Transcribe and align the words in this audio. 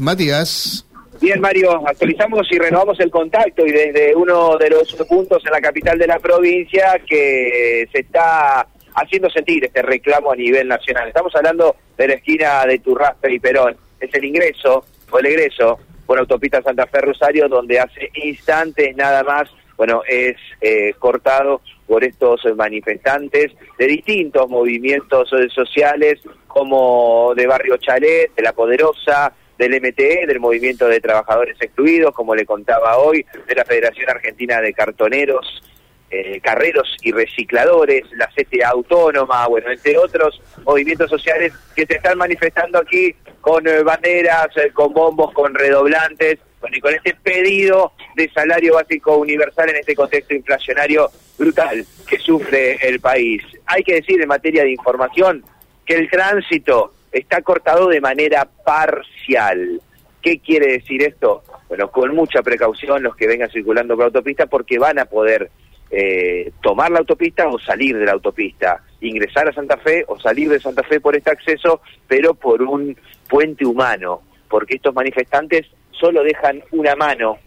Matías. 0.00 0.86
Bien, 1.20 1.40
Mario, 1.40 1.82
actualizamos 1.84 2.46
y 2.52 2.56
renovamos 2.56 3.00
el 3.00 3.10
contacto 3.10 3.66
y 3.66 3.72
desde 3.72 4.14
uno 4.14 4.56
de 4.56 4.70
los 4.70 4.94
puntos 5.08 5.44
en 5.44 5.50
la 5.50 5.60
capital 5.60 5.98
de 5.98 6.06
la 6.06 6.20
provincia 6.20 7.00
que 7.04 7.88
se 7.90 8.02
está 8.02 8.64
haciendo 8.94 9.28
sentir 9.28 9.64
este 9.64 9.82
reclamo 9.82 10.30
a 10.30 10.36
nivel 10.36 10.68
nacional. 10.68 11.08
Estamos 11.08 11.34
hablando 11.34 11.74
de 11.98 12.06
la 12.06 12.14
esquina 12.14 12.64
de 12.64 12.78
Turraspe 12.78 13.34
y 13.34 13.40
Perón. 13.40 13.76
Es 13.98 14.14
el 14.14 14.24
ingreso 14.24 14.84
o 15.10 15.18
el 15.18 15.26
egreso 15.26 15.80
por 16.06 16.16
autopista 16.16 16.62
Santa 16.62 16.86
Fe 16.86 17.00
Rosario 17.00 17.48
donde 17.48 17.80
hace 17.80 18.08
instantes 18.14 18.94
nada 18.94 19.24
más, 19.24 19.50
bueno, 19.76 20.02
es 20.08 20.36
eh, 20.60 20.94
cortado 20.96 21.60
por 21.88 22.04
estos 22.04 22.40
manifestantes 22.54 23.50
de 23.76 23.86
distintos 23.88 24.48
movimientos 24.48 25.28
sociales 25.52 26.20
como 26.46 27.32
de 27.34 27.48
Barrio 27.48 27.78
Chalet, 27.78 28.32
de 28.36 28.42
La 28.42 28.52
Poderosa, 28.52 29.32
del 29.62 29.80
MTE, 29.80 30.26
del 30.26 30.40
Movimiento 30.40 30.88
de 30.88 31.00
Trabajadores 31.00 31.56
Excluidos, 31.60 32.12
como 32.14 32.34
le 32.34 32.44
contaba 32.44 32.98
hoy, 32.98 33.24
de 33.46 33.54
la 33.54 33.64
Federación 33.64 34.10
Argentina 34.10 34.60
de 34.60 34.72
Cartoneros, 34.72 35.62
eh, 36.10 36.40
Carreros 36.42 36.96
y 37.02 37.12
Recicladores, 37.12 38.02
la 38.16 38.26
CTA 38.26 38.70
Autónoma, 38.70 39.46
bueno, 39.46 39.70
entre 39.70 39.96
otros 39.96 40.42
movimientos 40.64 41.08
sociales 41.08 41.52
que 41.76 41.86
se 41.86 41.94
están 41.94 42.18
manifestando 42.18 42.78
aquí 42.78 43.14
con 43.40 43.66
eh, 43.68 43.84
banderas, 43.84 44.48
eh, 44.56 44.72
con 44.72 44.92
bombos, 44.92 45.32
con 45.32 45.54
redoblantes, 45.54 46.40
bueno, 46.60 46.76
y 46.76 46.80
con 46.80 46.94
este 46.94 47.14
pedido 47.14 47.92
de 48.16 48.28
salario 48.30 48.74
básico 48.74 49.16
universal 49.16 49.70
en 49.70 49.76
este 49.76 49.94
contexto 49.94 50.34
inflacionario 50.34 51.08
brutal 51.38 51.86
que 52.08 52.18
sufre 52.18 52.78
el 52.82 52.98
país. 52.98 53.42
Hay 53.66 53.84
que 53.84 53.94
decir 53.94 54.20
en 54.20 54.28
materia 54.28 54.64
de 54.64 54.72
información 54.72 55.44
que 55.86 55.94
el 55.94 56.10
tránsito 56.10 56.92
está 57.12 57.42
cortado 57.42 57.88
de 57.88 58.00
manera 58.00 58.48
parcial. 58.64 59.80
¿Qué 60.20 60.38
quiere 60.38 60.72
decir 60.72 61.02
esto? 61.02 61.42
Bueno, 61.68 61.90
con 61.90 62.14
mucha 62.14 62.42
precaución 62.42 63.02
los 63.02 63.16
que 63.16 63.26
vengan 63.26 63.50
circulando 63.50 63.96
por 63.96 64.06
autopista 64.06 64.46
porque 64.46 64.78
van 64.78 64.98
a 64.98 65.04
poder 65.04 65.50
eh, 65.90 66.52
tomar 66.62 66.90
la 66.90 67.00
autopista 67.00 67.48
o 67.48 67.58
salir 67.58 67.98
de 67.98 68.06
la 68.06 68.12
autopista, 68.12 68.82
ingresar 69.00 69.48
a 69.48 69.52
Santa 69.52 69.76
Fe 69.76 70.04
o 70.08 70.18
salir 70.18 70.48
de 70.48 70.60
Santa 70.60 70.82
Fe 70.82 71.00
por 71.00 71.16
este 71.16 71.30
acceso, 71.30 71.82
pero 72.08 72.34
por 72.34 72.62
un 72.62 72.96
puente 73.28 73.66
humano, 73.66 74.22
porque 74.48 74.76
estos 74.76 74.94
manifestantes 74.94 75.66
solo 75.90 76.22
dejan 76.22 76.62
una 76.70 76.96
mano 76.96 77.38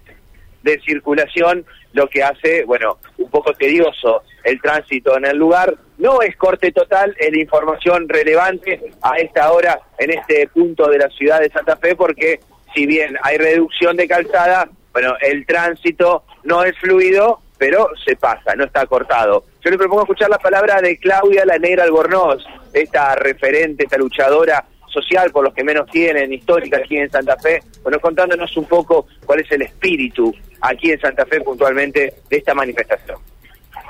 de 0.66 0.82
circulación, 0.82 1.64
lo 1.94 2.10
que 2.10 2.24
hace, 2.24 2.66
bueno, 2.66 2.98
un 3.18 3.30
poco 3.30 3.54
tedioso 3.54 4.24
el 4.44 4.60
tránsito 4.62 5.16
en 5.16 5.26
el 5.26 5.38
lugar. 5.38 5.76
No 5.98 6.22
es 6.22 6.36
corte 6.36 6.72
total, 6.72 7.16
es 7.18 7.32
la 7.32 7.40
información 7.40 8.10
relevante 8.10 8.82
a 9.02 9.18
esta 9.18 9.52
hora 9.52 9.80
en 9.98 10.12
este 10.12 10.48
punto 10.48 10.88
de 10.88 10.98
la 10.98 11.10
ciudad 11.10 11.40
de 11.40 11.50
Santa 11.50 11.78
Fe, 11.78 11.96
porque 11.96 12.40
si 12.74 12.86
bien 12.86 13.16
hay 13.22 13.38
reducción 13.38 13.96
de 13.96 14.08
calzada, 14.08 14.68
bueno, 14.92 15.14
el 15.22 15.46
tránsito 15.46 16.24
no 16.44 16.64
es 16.64 16.78
fluido, 16.80 17.42
pero 17.58 17.90
se 18.04 18.16
pasa, 18.16 18.56
no 18.56 18.66
está 18.66 18.86
cortado. 18.88 19.46
Yo 19.64 19.72
le 19.72 19.78
propongo 19.78 20.02
escuchar 20.02 20.30
la 20.30 20.40
palabra 20.40 20.82
de 20.82 20.98
Claudia 20.98 21.46
La 21.46 21.58
Negra 21.60 21.84
Albornoz, 21.84 22.44
esta 22.74 23.16
referente, 23.16 23.84
esta 23.84 23.98
luchadora 23.98 24.66
social 24.96 25.30
por 25.32 25.44
los 25.44 25.54
que 25.54 25.64
menos 25.64 25.90
tienen, 25.92 26.32
histórica 26.32 26.78
aquí 26.78 26.98
en 26.98 27.10
Santa 27.10 27.38
Fe, 27.38 27.62
bueno, 27.84 28.00
contándonos 28.00 28.56
un 28.58 28.66
poco 28.66 29.08
cuál 29.26 29.42
es 29.42 29.52
el 29.52 29.62
espíritu 29.62 30.34
aquí 30.68 30.92
en 30.92 31.00
Santa 31.00 31.26
Fe 31.26 31.42
puntualmente 31.42 32.14
de 32.30 32.38
esta 32.38 32.54
manifestación 32.54 33.18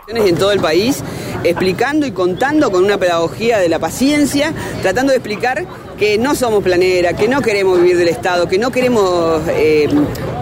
en 0.07 0.35
todo 0.35 0.51
el 0.51 0.59
país, 0.59 1.03
explicando 1.43 2.05
y 2.05 2.11
contando 2.11 2.71
con 2.71 2.83
una 2.83 2.97
pedagogía 2.97 3.57
de 3.57 3.69
la 3.69 3.79
paciencia, 3.79 4.53
tratando 4.81 5.11
de 5.11 5.17
explicar 5.17 5.65
que 5.97 6.17
no 6.17 6.35
somos 6.35 6.63
planera, 6.63 7.13
que 7.13 7.27
no 7.27 7.41
queremos 7.41 7.79
vivir 7.79 7.97
del 7.97 8.09
Estado, 8.09 8.47
que 8.47 8.57
no 8.57 8.69
queremos 8.69 9.41
eh, 9.49 9.87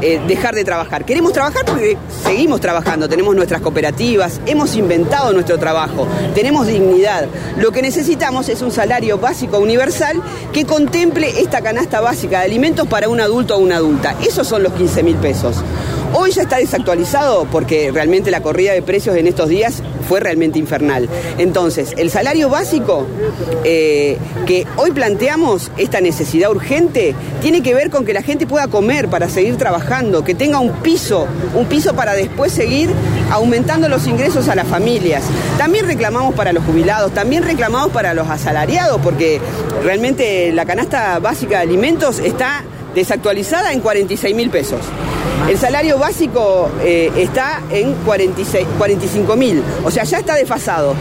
eh, 0.02 0.20
dejar 0.28 0.56
de 0.56 0.64
trabajar. 0.64 1.06
Queremos 1.06 1.32
trabajar 1.32 1.64
porque 1.66 1.98
seguimos 2.24 2.60
trabajando, 2.60 3.08
tenemos 3.08 3.36
nuestras 3.36 3.62
cooperativas, 3.62 4.42
hemos 4.48 4.76
inventado 4.76 5.32
nuestro 5.32 5.58
trabajo, 5.60 6.08
tenemos 6.34 6.68
dignidad. 6.68 7.28
Lo 7.58 7.72
que 7.72 7.82
necesitamos 7.82 8.50
es 8.50 8.62
un 8.62 8.72
salario 8.72 9.18
básico 9.20 9.60
universal 9.60 10.22
que 10.52 10.66
contemple 10.66 11.40
esta 11.40 11.62
canasta 11.62 12.02
básica 12.02 12.40
de 12.40 12.46
alimentos 12.46 12.88
para 12.88 13.08
un 13.08 13.22
adulto 13.22 13.56
o 13.56 13.60
una 13.60 13.78
adulta. 13.78 14.16
Esos 14.26 14.48
son 14.48 14.64
los 14.64 14.74
15 14.74 15.04
mil 15.04 15.16
pesos. 15.18 15.64
Hoy 16.16 16.32
ya 16.32 16.44
está 16.44 16.58
desactualizado 16.58 17.46
porque 17.46 17.92
realmente 17.92 18.30
la 18.30 18.42
corrida 18.42 18.72
de 18.72 18.84
precios 18.84 19.16
en 19.16 19.26
estos 19.26 19.50
días 19.50 19.82
fue 20.08 20.20
realmente 20.20 20.60
infernal. 20.60 21.10
Entonces, 21.40 21.96
el 21.98 22.12
salario 22.12 22.50
básico 22.50 23.08
eh, 23.64 24.20
que 24.46 24.68
hoy 24.78 24.92
planteamos, 24.92 25.72
esta 25.78 26.02
necesidad 26.02 26.52
urgente, 26.52 27.16
tiene 27.42 27.64
que 27.64 27.74
ver 27.74 27.90
con 27.90 28.06
que 28.06 28.14
la 28.14 28.22
gente 28.22 28.46
pueda 28.46 28.68
comer 28.68 29.08
para 29.08 29.28
seguir 29.28 29.56
trabajando, 29.58 30.24
que 30.24 30.36
tenga 30.36 30.60
un 30.60 30.72
piso, 30.84 31.28
un 31.56 31.66
piso 31.66 31.96
para 31.96 32.14
después 32.14 32.52
seguir 32.52 32.92
aumentando 33.32 33.90
los 33.90 34.06
ingresos 34.06 34.50
a 34.50 34.56
las 34.56 34.68
familias. 34.68 35.24
También 35.58 35.88
reclamamos 35.88 36.36
para 36.36 36.54
los 36.54 36.64
jubilados, 36.64 37.12
también 37.14 37.42
reclamamos 37.42 37.92
para 37.92 38.14
los 38.14 38.30
asalariados, 38.30 39.02
porque 39.02 39.42
realmente 39.84 40.52
la 40.52 40.66
canasta 40.66 41.18
básica 41.18 41.58
de 41.58 41.64
alimentos 41.64 42.20
está 42.20 42.64
desactualizada 42.94 43.74
en 43.74 43.80
46 43.80 44.36
mil 44.36 44.52
pesos. 44.52 44.82
El 45.50 45.58
salario 45.58 45.98
básico 45.98 46.70
eh, 46.82 47.12
está 47.18 47.62
en 47.70 47.94
46, 48.06 48.66
45 48.78 49.36
mil, 49.36 49.62
o 49.84 49.92
sea, 49.92 50.06
ya 50.06 50.20
está 50.20 50.36
desfasado. 50.36 50.96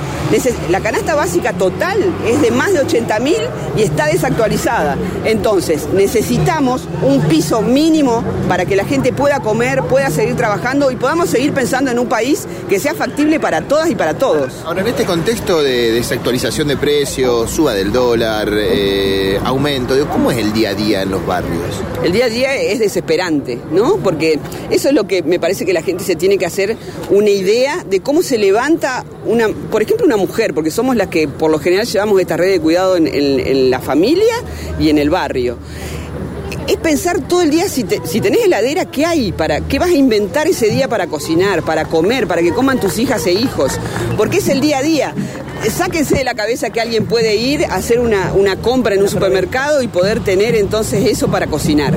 La 0.71 0.81
canasta 0.81 1.15
básica 1.15 1.53
total 1.53 1.99
es 2.27 2.41
de 2.41 2.51
más 2.51 2.73
de 2.73 2.81
80 2.81 3.21
mil 3.21 3.37
y 3.77 3.83
está 3.83 4.07
desactualizada. 4.07 4.97
Entonces, 5.25 5.87
necesitamos 5.93 6.89
un 7.03 7.21
piso 7.29 7.61
mínimo 7.61 8.25
para 8.49 8.65
que 8.65 8.75
la 8.75 8.85
gente 8.85 9.13
pueda 9.13 9.41
comer, 9.41 9.83
pueda 9.83 10.11
seguir 10.11 10.35
trabajando 10.35 10.91
y 10.91 10.97
podamos 10.97 11.29
seguir 11.29 11.53
pensando 11.53 11.91
en 11.91 11.99
un 11.99 12.09
país 12.09 12.47
que 12.69 12.81
sea 12.81 12.95
factible 12.95 13.39
para 13.41 13.61
todas 13.69 13.91
y 13.91 13.95
para 13.95 14.15
todos. 14.15 14.53
Ahora, 14.65 14.81
en 14.81 14.89
este 14.89 15.05
contexto 15.05 15.63
de 15.63 15.93
desactualización 15.93 16.69
de 16.69 16.77
precios, 16.79 17.51
suba 17.51 17.75
del 17.75 17.93
dólar, 17.93 18.49
eh, 18.53 19.39
aumento, 19.45 19.95
¿cómo 20.09 20.31
es 20.31 20.39
el 20.39 20.53
día 20.53 20.71
a 20.71 20.75
día 20.75 21.03
en 21.03 21.11
los 21.11 21.25
barrios? 21.27 21.83
El 22.03 22.13
día 22.13 22.25
a 22.25 22.29
día 22.29 22.57
es 22.57 22.79
desesperante, 22.79 23.59
¿no? 23.71 23.99
Porque 23.99 24.32
eso 24.71 24.89
es 24.89 24.95
lo 24.95 25.07
que 25.07 25.23
me 25.23 25.39
parece 25.39 25.65
que 25.65 25.73
la 25.73 25.83
gente 25.83 26.05
se 26.05 26.17
tiene 26.17 26.39
que 26.39 26.47
hacer 26.47 26.77
una 27.11 27.31
idea 27.31 27.85
de 27.85 28.01
cómo 28.01 28.23
se 28.23 28.39
levanta 28.39 29.05
una, 29.27 29.49
por 29.49 29.83
ejemplo, 29.83 30.07
una 30.07 30.17
mujer, 30.17 30.55
porque 30.55 30.71
somos 30.71 30.97
las 30.97 31.09
que 31.09 31.29
por 31.29 31.51
lo 31.51 31.59
general 31.59 31.87
llevamos 31.87 32.21
esta 32.21 32.37
red 32.37 32.51
de 32.51 32.61
cuidado 32.61 32.97
en, 32.97 33.71
la 33.71 33.81
familia 33.81 34.35
y 34.79 34.89
en 34.89 34.99
el 34.99 35.11
barrio 35.11 35.57
es 36.69 36.77
pensar 36.77 37.21
todo 37.21 37.43
el 37.43 37.51
día 37.51 37.69
si, 37.69 37.85
si, 38.05 38.21
tenés 38.21 38.45
heladera, 38.45 38.85
¿qué 38.87 39.05
hay? 39.05 39.33
Para, 39.33 39.61
¿Qué 39.61 39.79
vas 39.79 39.91
a 39.91 39.95
inventar 39.95 40.47
ese 40.47 40.69
día 40.69 40.89
para 40.89 41.07
cocinar, 41.07 41.63
para 41.63 41.85
comer, 41.85 42.27
para 42.27 42.43
que 42.43 42.53
coman 42.53 42.79
tus 42.79 42.99
hijas 42.99 43.27
e 43.27 43.33
hijos? 43.33 43.73
Porque 44.17 44.39
es 44.39 44.49
el 44.49 44.61
día 44.61 44.79
a 44.79 44.83
día 44.83 45.15
sáquense 45.71 46.17
de 46.17 46.25
la 46.25 46.35
cabeza 46.35 46.71
que 46.71 46.81
alguien 46.81 47.07
puede 47.07 47.37
ir 47.37 47.65
a 47.67 47.75
hacer 47.77 48.01
una, 48.01 48.33
compra 48.57 48.95
en 48.95 49.03
un 49.03 49.09
supermercado 49.09 49.83
y 49.83 49.89
poder 49.89 50.21
tener 50.21 50.55
entonces 50.57 51.07
eso 51.07 51.29
para 51.29 51.47
cocinar. 51.47 51.95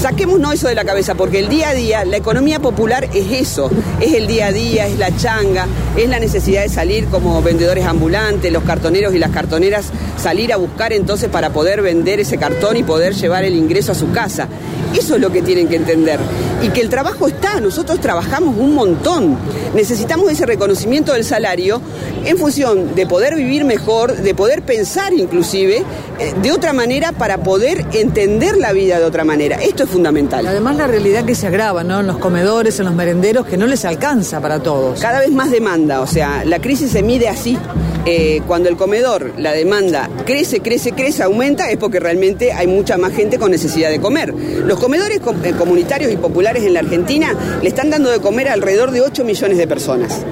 Saquémonos 0.00 0.54
eso 0.54 0.68
de 0.68 0.74
la 0.74 0.84
cabeza, 0.84 1.14
porque 1.14 1.40
el 1.40 1.48
día 1.48 1.70
a 1.70 1.74
día, 1.74 2.04
la 2.04 2.16
economía 2.16 2.60
popular 2.60 3.08
es 3.14 3.32
eso, 3.32 3.70
es 4.00 4.14
el 4.14 4.26
día 4.26 4.46
a 4.46 4.52
día, 4.52 4.86
es 4.86 4.98
la 4.98 5.14
changa, 5.16 5.66
es 5.96 6.08
la 6.08 6.20
necesidad 6.20 6.62
de 6.62 6.68
salir 6.68 7.06
como 7.06 7.42
vendedores 7.42 7.84
ambulantes, 7.84 8.52
los 8.52 8.62
cartoneros 8.62 9.14
y 9.14 9.18
las 9.18 9.30
cartoneras, 9.30 9.86
salir 10.16 10.52
a 10.52 10.56
buscar 10.56 10.92
entonces 10.92 11.28
para 11.28 11.50
poder 11.50 11.82
vender 11.82 12.20
ese 12.20 12.38
cartón 12.38 12.76
y 12.76 12.82
poder 12.82 13.14
llevar 13.14 13.44
el 13.44 13.56
ingreso 13.56 13.92
a 13.92 13.94
su 13.94 14.07
casa. 14.12 14.48
Eso 14.94 15.16
es 15.16 15.20
lo 15.20 15.30
que 15.30 15.42
tienen 15.42 15.68
que 15.68 15.76
entender. 15.76 16.18
Y 16.62 16.68
que 16.68 16.80
el 16.80 16.88
trabajo 16.88 17.28
está, 17.28 17.60
nosotros 17.60 18.00
trabajamos 18.00 18.56
un 18.56 18.74
montón. 18.74 19.36
Necesitamos 19.74 20.30
ese 20.30 20.46
reconocimiento 20.46 21.12
del 21.12 21.24
salario 21.24 21.80
en 22.28 22.36
función 22.36 22.94
de 22.94 23.06
poder 23.06 23.34
vivir 23.36 23.64
mejor, 23.64 24.14
de 24.14 24.34
poder 24.34 24.60
pensar 24.60 25.14
inclusive 25.14 25.82
eh, 26.18 26.34
de 26.42 26.52
otra 26.52 26.74
manera 26.74 27.12
para 27.12 27.38
poder 27.38 27.86
entender 27.92 28.58
la 28.58 28.72
vida 28.72 28.98
de 28.98 29.06
otra 29.06 29.24
manera. 29.24 29.56
Esto 29.56 29.84
es 29.84 29.88
fundamental. 29.90 30.46
Además 30.46 30.76
la 30.76 30.86
realidad 30.86 31.24
que 31.24 31.34
se 31.34 31.46
agrava, 31.46 31.84
¿no? 31.84 32.00
En 32.00 32.06
los 32.06 32.18
comedores, 32.18 32.78
en 32.80 32.84
los 32.84 32.94
merenderos, 32.94 33.46
que 33.46 33.56
no 33.56 33.66
les 33.66 33.86
alcanza 33.86 34.42
para 34.42 34.62
todos. 34.62 35.00
Cada 35.00 35.20
vez 35.20 35.30
más 35.30 35.50
demanda, 35.50 36.02
o 36.02 36.06
sea, 36.06 36.44
la 36.44 36.58
crisis 36.58 36.92
se 36.92 37.02
mide 37.02 37.28
así. 37.28 37.56
Eh, 38.04 38.42
cuando 38.46 38.68
el 38.68 38.76
comedor, 38.76 39.32
la 39.38 39.52
demanda 39.52 40.08
crece, 40.24 40.60
crece, 40.60 40.92
crece, 40.92 41.22
aumenta, 41.22 41.70
es 41.70 41.78
porque 41.78 41.98
realmente 41.98 42.52
hay 42.52 42.66
mucha 42.66 42.96
más 42.96 43.12
gente 43.12 43.38
con 43.38 43.50
necesidad 43.50 43.90
de 43.90 44.00
comer. 44.00 44.34
Los 44.34 44.78
comedores 44.78 45.18
eh, 45.44 45.52
comunitarios 45.56 46.12
y 46.12 46.16
populares 46.16 46.62
en 46.64 46.74
la 46.74 46.80
Argentina 46.80 47.34
le 47.62 47.68
están 47.68 47.88
dando 47.88 48.10
de 48.10 48.20
comer 48.20 48.48
a 48.48 48.52
alrededor 48.52 48.90
de 48.90 49.00
8 49.00 49.24
millones 49.24 49.56
de 49.56 49.66
personas. 49.66 50.24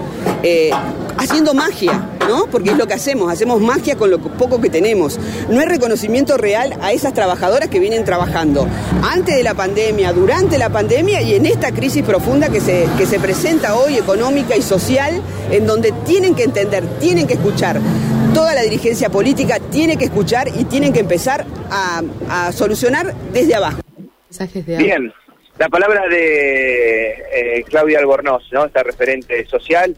Haciendo 1.19 1.55
magia, 1.55 2.09
¿no? 2.29 2.47
Porque 2.47 2.71
es 2.71 2.77
lo 2.77 2.87
que 2.87 2.95
hacemos, 2.95 3.33
hacemos 3.33 3.61
magia 3.61 3.97
con 3.97 4.11
lo 4.11 4.19
poco 4.19 4.61
que 4.61 4.71
tenemos. 4.71 5.19
No 5.49 5.61
hay 5.61 5.67
reconocimiento 5.67 6.37
real 6.37 6.77
a 6.81 6.93
esas 6.93 7.15
trabajadoras 7.15 7.69
que 7.69 7.79
vienen 7.79 8.05
trabajando 8.05 8.67
antes 9.03 9.37
de 9.37 9.43
la 9.43 9.55
pandemia, 9.55 10.13
durante 10.13 10.59
la 10.59 10.71
pandemia 10.71 11.23
y 11.23 11.35
en 11.35 11.47
esta 11.47 11.73
crisis 11.73 12.03
profunda 12.03 12.49
que 12.49 12.61
se, 12.61 12.87
que 12.99 13.07
se 13.07 13.19
presenta 13.19 13.77
hoy, 13.77 13.97
económica 13.97 14.57
y 14.57 14.63
social, 14.63 15.23
en 15.51 15.67
donde 15.67 15.93
tienen 16.05 16.35
que 16.35 16.45
entender, 16.45 16.85
tienen 17.01 17.27
que 17.27 17.35
escuchar. 17.35 17.81
Toda 18.35 18.55
la 18.55 18.63
dirigencia 18.63 19.09
política 19.09 19.59
tiene 19.71 19.97
que 19.97 20.07
escuchar 20.07 20.49
y 20.49 20.65
tienen 20.65 20.93
que 20.93 21.01
empezar 21.01 21.47
a, 21.71 22.03
a 22.29 22.53
solucionar 22.53 23.15
desde 23.33 23.55
abajo. 23.55 23.81
Bien, 24.79 25.13
la 25.59 25.69
palabra 25.71 26.07
de 26.09 27.11
eh, 27.33 27.65
Claudia 27.67 27.99
Albornoz, 27.99 28.43
¿no? 28.53 28.67
Esta 28.67 28.83
referente 28.83 29.47
social. 29.47 29.95